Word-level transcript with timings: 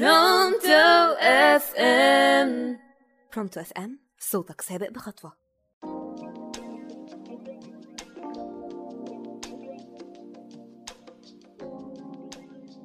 برونتو 0.00 1.14
أف 1.20 1.74
إم. 1.78 2.78
برونتو 3.34 3.60
أف 3.60 3.72
إم 3.72 3.98
صوتك 4.18 4.60
سابق 4.60 4.90
بخطوة. 4.90 5.32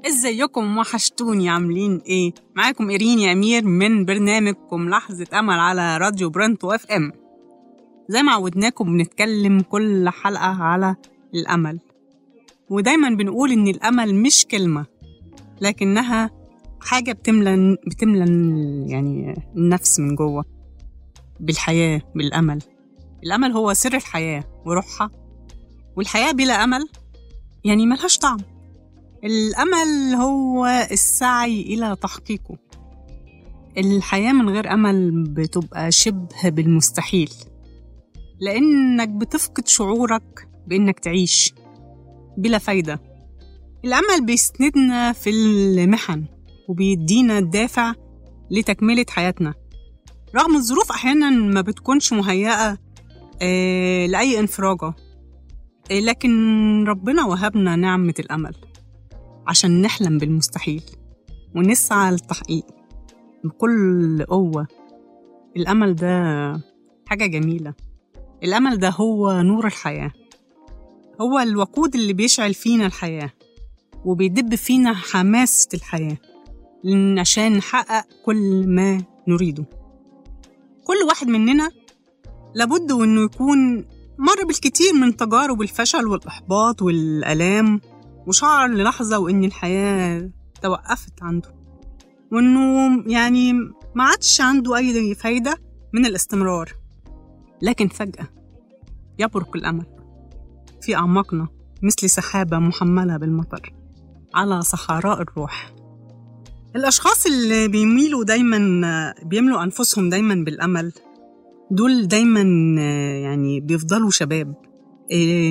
إزيكم؟ 0.08 0.78
وحشتوني. 0.78 1.50
عاملين 1.50 2.02
إيه؟ 2.06 2.32
معاكم 2.56 2.90
ايرين 2.90 3.20
يا 3.20 3.32
أمير 3.32 3.66
من 3.66 4.06
برنامجكم 4.06 4.90
لحظة 4.90 5.40
أمل 5.40 5.60
على 5.60 5.98
راديو 5.98 6.30
برونتو 6.30 6.72
أف 6.72 6.92
إم. 6.92 7.12
زي 8.08 8.24
ما 8.24 8.32
عودناكم 8.32 8.98
بنتكلم 8.98 9.60
كل 9.62 10.10
حلقة 10.10 10.64
على 10.64 10.96
الأمل. 11.36 11.80
ودايما 12.70 13.10
بنقول 13.10 13.52
إن 13.52 13.68
الأمل 13.68 14.16
مش 14.16 14.46
كلمة 14.46 14.86
لكنها 15.62 16.39
حاجة 16.82 17.12
بتملى 17.12 17.78
بتملى 17.88 18.26
يعني 18.92 19.34
النفس 19.56 20.00
من 20.00 20.16
جوه 20.16 20.46
بالحياة 21.40 22.02
بالأمل. 22.16 22.60
الأمل 23.24 23.52
هو 23.52 23.74
سر 23.74 23.96
الحياة 23.96 24.44
وروحها 24.66 25.12
والحياة 25.98 26.32
بلا 26.32 26.64
أمل 26.64 26.90
يعني 27.66 27.86
ملهاش 27.86 28.18
طعم. 28.18 28.38
الأمل 29.24 30.16
هو 30.16 30.66
السعي 30.92 31.62
إلى 31.62 31.96
تحقيقه. 32.02 32.58
الحياة 33.78 34.32
من 34.32 34.50
غير 34.50 34.74
أمل 34.74 35.24
بتبقى 35.24 35.92
شبه 35.92 36.50
بالمستحيل. 36.50 37.30
لأنك 38.42 39.10
بتفقد 39.10 39.68
شعورك 39.68 40.48
بإنك 40.68 41.00
تعيش 41.00 41.54
بلا 42.38 42.58
فايدة. 42.58 43.02
الأمل 43.86 44.26
بيسندنا 44.26 45.14
في 45.14 45.30
المحن. 45.30 46.26
وبيدينا 46.70 47.38
الدافع 47.38 47.94
لتكملة 48.52 49.06
حياتنا. 49.10 49.54
رغم 50.36 50.56
الظروف 50.56 50.92
أحيانا 50.92 51.30
ما 51.30 51.62
بتكونش 51.62 52.14
مهيئة 52.14 52.78
آه 53.42 54.06
لأي 54.06 54.40
انفراجة 54.40 54.94
آه 55.92 56.00
لكن 56.00 56.30
ربنا 56.88 57.26
وهبنا 57.26 57.76
نعمة 57.76 58.14
الأمل 58.20 58.56
عشان 59.48 59.82
نحلم 59.82 60.18
بالمستحيل 60.18 60.84
ونسعى 61.56 62.12
للتحقيق. 62.12 62.66
بكل 63.44 64.26
قوة. 64.30 64.68
الأمل 65.58 65.96
ده 65.96 66.62
حاجة 67.08 67.26
جميلة. 67.26 67.74
الأمل 68.44 68.78
ده 68.78 68.90
هو 68.90 69.42
نور 69.42 69.68
الحياة. 69.68 70.12
هو 71.22 71.40
الوقود 71.40 71.96
اللي 71.96 72.14
بيشعل 72.14 72.54
فينا 72.54 72.86
الحياة 72.86 73.32
وبيدب 74.06 74.56
فينا 74.56 74.94
حماسة 74.94 75.70
الحياة. 75.74 76.18
عشان 77.20 77.58
نحقق 77.58 78.06
كل 78.26 78.68
ما 78.68 79.04
نريده. 79.28 79.66
كل 80.84 81.08
واحد 81.08 81.28
مننا 81.28 81.70
لابد 82.56 82.92
وإنه 82.92 83.22
يكون 83.22 83.86
مر 84.18 84.46
بالكتير 84.48 84.94
من 84.94 85.18
تجارب 85.18 85.62
الفشل 85.62 86.08
والإحباط 86.08 86.82
والآلام 86.82 87.82
وشعر 88.28 88.68
للحظة 88.68 89.20
وإن 89.20 89.44
الحياة 89.44 90.30
توقفت 90.62 91.24
عنده. 91.24 91.56
وإنه 92.32 93.04
يعني 93.08 93.54
ما 93.96 94.04
عادش 94.04 94.42
عنده 94.42 94.78
أي 94.78 95.16
فايدة 95.16 95.58
من 95.94 96.06
الاستمرار. 96.06 96.74
لكن 97.62 97.88
فجأة 97.88 98.28
يبرق 99.20 99.56
الأمل 99.56 99.86
في 100.82 100.96
أعماقنا 100.96 101.48
مثل 101.84 102.10
سحابة 102.10 102.60
محملة 102.60 103.18
بالمطر 103.18 103.74
على 104.36 104.62
صحراء 104.62 105.22
الروح. 105.22 105.79
الأشخاص 106.76 107.26
اللي 107.26 107.68
بيميلوا 107.68 108.24
دايما 108.24 109.14
بيملوا 109.24 109.64
أنفسهم 109.64 110.10
دايما 110.10 110.36
بالأمل 110.36 110.94
دول 111.72 112.08
دايما 112.08 112.42
يعني 113.22 113.60
بيفضلوا 113.60 114.12
شباب. 114.12 114.56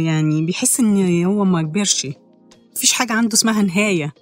يعني 0.04 0.42
بيحس 0.42 0.80
إن 0.80 1.24
هو 1.24 1.44
ما 1.44 1.62
كبرش. 1.62 2.06
مفيش 2.76 2.92
حاجة 2.92 3.12
عنده 3.12 3.34
اسمها 3.34 3.62
نهاية. 3.62 4.14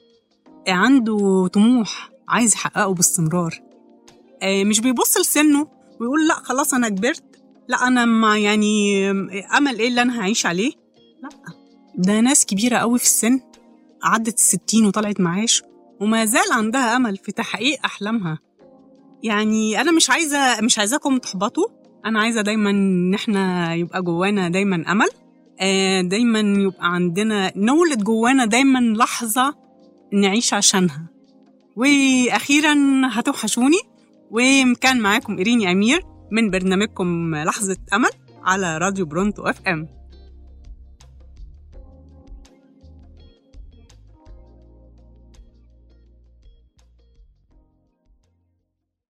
عنده 0.69 1.47
طموح 1.53 2.11
عايز 2.29 2.55
يحققه 2.55 2.95
باستمرار. 2.95 3.61
مش 4.45 4.81
بيبص 4.81 5.17
لسنه 5.17 5.69
ويقول 6.01 6.29
لا 6.29 6.35
خلاص 6.35 6.75
أنا 6.75 6.89
كبرت. 6.89 7.25
لا 7.69 7.87
أنا 7.87 8.05
ما 8.05 8.39
يعني 8.39 9.11
أمل 9.57 9.79
إيه 9.79 9.89
اللي 9.89 10.03
أنا 10.03 10.21
هعيش 10.21 10.47
عليه؟ 10.47 10.73
لا. 11.23 11.29
ده 11.99 12.21
ناس 12.21 12.47
كبيرة 12.47 12.77
قوي 12.77 12.99
في 12.99 13.05
السن 13.05 13.41
عدت 14.03 14.35
الستين 14.39 14.87
وطلعت 14.87 15.21
معاش. 15.21 15.63
وما 16.01 16.25
زال 16.25 16.53
عندها 16.53 16.97
أمل 16.97 17.17
في 17.17 17.33
تحقيق 17.33 17.79
أحلامها. 17.85 18.39
يعني 19.23 19.81
أنا 19.81 19.93
مش 19.93 20.11
عايزة 20.11 20.61
مش 20.61 20.79
عايزاكم 20.79 21.19
تحبطوا. 21.19 21.69
أنا 22.07 22.21
عايزة 22.21 22.43
دايما 22.43 22.71
إن 22.71 23.15
إحنا 23.15 23.75
يبقى 23.75 24.03
جوانا 24.03 24.49
دايما 24.49 24.85
أمل. 24.93 25.09
دايما 26.09 26.41
يبقى 26.41 26.95
عندنا 26.95 27.53
نولد 27.57 28.03
جوانا 28.05 28.45
دايما 28.45 28.79
لحظة 28.79 29.55
نعيش 30.13 30.55
عشانها. 30.55 31.07
وأخيرا 31.77 32.75
هتوحشوني 33.13 33.79
وكان 34.31 35.01
معاكم 35.01 35.39
إيريني 35.39 35.73
أمير 35.73 36.03
من 36.33 36.51
برنامجكم 36.51 37.35
لحظة 37.35 37.77
أمل 37.95 38.11
على 38.45 38.79
راديو 38.79 39.07
برونتو 39.07 39.43
أف 39.43 39.61
أم. 39.69 39.89